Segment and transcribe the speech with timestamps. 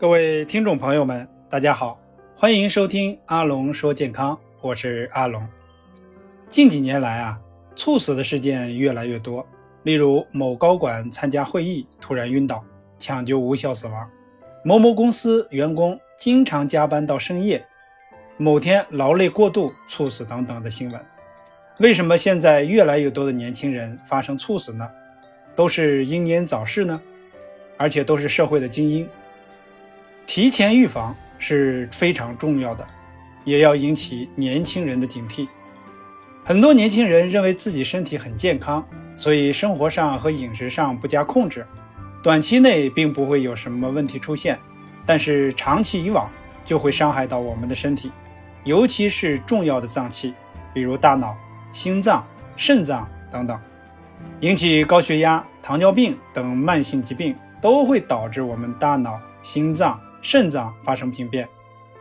[0.00, 1.98] 各位听众朋友们，大家好，
[2.36, 5.44] 欢迎收听阿龙说健康，我是阿龙。
[6.48, 7.36] 近几年来啊，
[7.74, 9.44] 猝死的事件越来越多，
[9.82, 12.64] 例如某高管参加会议突然晕倒，
[12.96, 14.06] 抢救无效死亡；
[14.62, 17.66] 某某公司员工经常加班到深夜，
[18.36, 21.00] 某天劳累过度猝死等等的新闻。
[21.80, 24.88] 为什么现在越来越多的年轻人发生猝死呢？
[25.56, 27.00] 都是英年早逝呢？
[27.76, 29.08] 而且都是社会的精英。
[30.28, 32.86] 提前预防是非常重要的，
[33.44, 35.48] 也要引起年轻人的警惕。
[36.44, 38.86] 很多年轻人认为自己身体很健康，
[39.16, 41.66] 所以生活上和饮食上不加控制，
[42.22, 44.58] 短期内并不会有什么问题出现。
[45.06, 46.30] 但是长期以往
[46.62, 48.12] 就会伤害到我们的身体，
[48.64, 50.34] 尤其是重要的脏器，
[50.74, 51.34] 比如大脑、
[51.72, 52.22] 心脏、
[52.54, 53.58] 肾脏等等，
[54.40, 59.98] 引起高血压、糖尿病等慢性疾病，都会导致我们大脑、心脏。
[60.20, 61.48] 肾脏发生病变，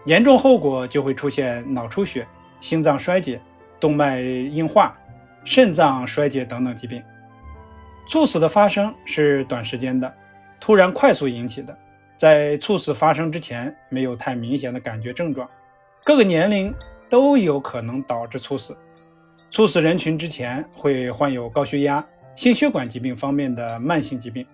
[0.06, 2.28] 严重后果就会出现脑出血、
[2.60, 3.42] 心脏衰竭、
[3.80, 4.98] 动脉硬化、
[5.44, 7.04] 肾脏衰竭等等疾病。
[8.08, 10.14] 猝死的发生是短时间的，
[10.60, 11.78] 突然快速引起的，
[12.18, 15.50] 在猝死发生之前没有太明显的感觉症状，
[16.04, 16.74] 各个年龄
[17.10, 18.76] 都有可能导致猝死。
[19.50, 24.46] 猝死人群之前会患有高血压、心血管疾病方面的慢性疾病，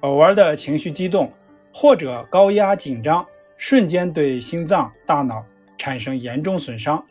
[0.00, 1.32] 偶尔的情绪激动。
[1.72, 3.24] 或者高压紧张，
[3.56, 5.44] 瞬间对心脏、大脑
[5.78, 7.04] 产生严重损伤，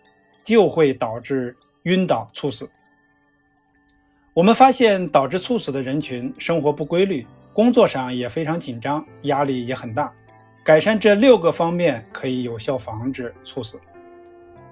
[0.43, 2.69] 就会导致晕倒猝死。
[4.33, 10.11] 我们发现，导致猝死的人群生活不规律，工作上也非常紧张，压力也很大。
[10.63, 13.79] 改善这六个方面，可以有效防止猝死。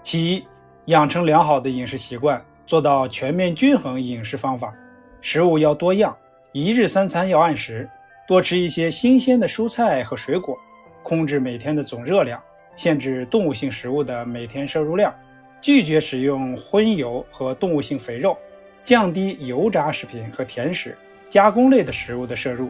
[0.01, 0.45] 其一，
[0.85, 4.73] 养成良好的饮食习惯，做到全面均衡饮食方法，
[5.19, 6.15] 食物要多样，
[6.53, 7.89] 一日三餐要按时。
[8.29, 10.55] 多吃一些新鲜的蔬菜和水果，
[11.01, 12.39] 控制每天的总热量，
[12.75, 15.11] 限制动物性食物的每天摄入量，
[15.59, 18.37] 拒绝使用荤油和动物性肥肉，
[18.83, 20.95] 降低油炸食品和甜食、
[21.27, 22.69] 加工类的食物的摄入。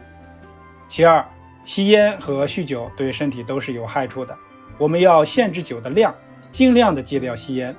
[0.88, 1.22] 其二，
[1.66, 4.34] 吸烟和酗酒对身体都是有害处的，
[4.78, 6.14] 我们要限制酒的量，
[6.50, 7.76] 尽量的戒掉吸烟。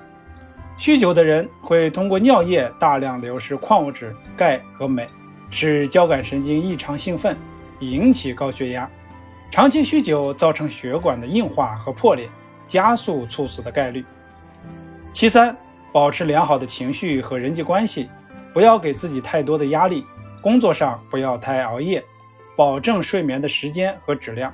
[0.78, 5.10] 酗酒的人会通过尿液大量流失矿物质、钙和镁，
[5.50, 7.36] 使交感神经异常兴奋。
[7.82, 8.90] 引起高血压，
[9.52, 12.30] 长期酗酒造成血管的硬化和破裂，
[12.66, 14.06] 加速猝死的概率。
[15.12, 15.56] 其三，
[15.92, 18.10] 保持良好的情绪和人际关系，
[18.54, 20.06] 不要给自己太多的压力，
[20.42, 22.02] 工作上不要太熬夜，
[22.56, 24.54] 保证睡眠的时间和质量。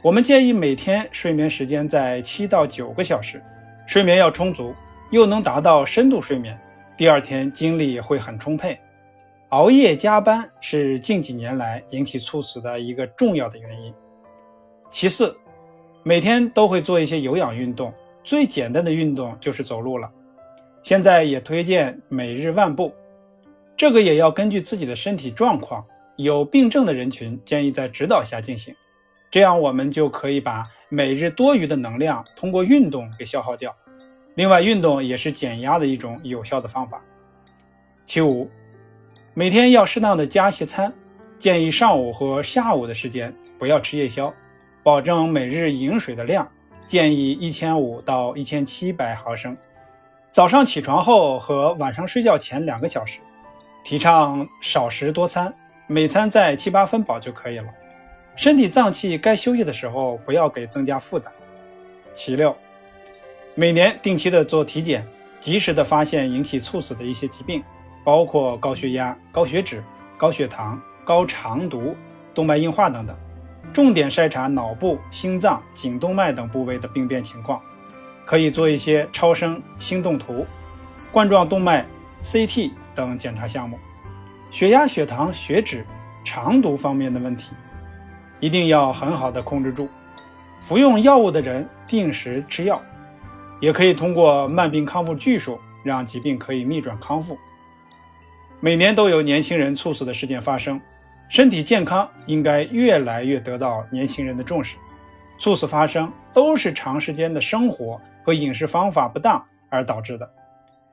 [0.00, 3.42] 我们建议每天睡眠时间在七到九个小时，
[3.86, 4.72] 睡眠要充足，
[5.10, 6.56] 又能达到深度睡眠，
[6.96, 8.78] 第二天精力会很充沛。
[9.50, 13.94] 熬夜加班是近几年来引起猝死的一个重要的原因。
[14.90, 15.34] 其次，
[16.02, 17.90] 每天都会做一些有氧运动，
[18.22, 20.10] 最简单的运动就是走路了。
[20.82, 22.92] 现在也推荐每日万步，
[23.74, 25.84] 这个也要根据自己的身体状况。
[26.16, 28.74] 有病症的人群建议在指导下进行，
[29.30, 33.74] 这样我们就可以把每日多余的能量通过运动给消耗掉。
[34.34, 37.02] 另外，运动也是减压的一种有效的方法。
[38.04, 38.50] 其五。
[39.38, 40.92] 每天要适当的加些餐，
[41.38, 44.34] 建议上午和下午的时间不要吃夜宵，
[44.82, 46.50] 保证每日饮水的量，
[46.88, 49.56] 建议一千五到一千七百毫升。
[50.32, 53.20] 早上起床后和晚上睡觉前两个小时，
[53.84, 55.54] 提倡少食多餐，
[55.86, 57.66] 每餐在七八分饱就可以了。
[58.34, 61.32] 身体脏器该休息的时候，不要给增加负担。
[62.12, 62.56] 其六，
[63.54, 65.06] 每年定期的做体检，
[65.38, 67.62] 及时的发现引起猝死的一些疾病。
[68.08, 69.84] 包括高血压、高血脂、
[70.16, 71.94] 高血糖、高肠毒、
[72.32, 73.14] 动脉硬化等等，
[73.70, 77.60] 重点筛查脑部、心脏、颈动脉等部位的病变情况，
[78.24, 80.46] 可以做一些超声、心动图、
[81.12, 81.84] 冠状动脉
[82.22, 83.78] CT 等检查项目。
[84.50, 85.84] 血压、血糖、血脂、
[86.24, 87.52] 肠毒方面的问题，
[88.40, 89.86] 一定要很好的控制住。
[90.62, 92.80] 服用药物的人定时吃药，
[93.60, 97.36] 也可以通过慢病康复技术让疾病可以逆转康复。
[98.60, 100.80] 每年都有年轻人猝死的事件发生，
[101.28, 104.76] 身体健康应该越来越得到年轻人的重视。
[105.38, 110.28] 猝死发生都是长时间的生活和饮食方法不当而导致的。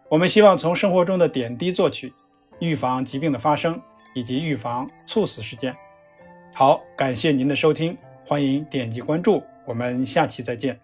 [0.08, 2.14] 我们希望从生活中的点滴做起，
[2.60, 3.82] 预防疾病的发生
[4.14, 5.76] 以及预防猝死事件。
[6.54, 10.80] 好，感谢您的收听，欢迎点击关注，我们下期再见。